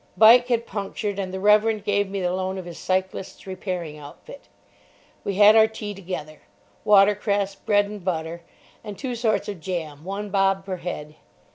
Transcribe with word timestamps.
Bike 0.17 0.47
had 0.47 0.65
punctured, 0.65 1.19
and 1.19 1.31
the 1.31 1.39
Reverend 1.39 1.83
gave 1.83 2.09
me 2.09 2.21
the 2.21 2.33
loan 2.33 2.57
of 2.57 2.65
his 2.65 2.79
cyclists' 2.79 3.45
repairing 3.45 3.99
outfit. 3.99 4.47
We 5.23 5.35
had 5.35 5.55
our 5.55 5.67
tea 5.67 5.93
together. 5.93 6.41
Watercress, 6.83 7.53
bread 7.53 7.85
and 7.85 8.03
butter, 8.03 8.41
and 8.83 8.97
two 8.97 9.13
sorts 9.13 9.47
of 9.47 9.59
jam—one 9.59 10.31
bob 10.31 10.65
per 10.65 10.77
head. 10.77 11.17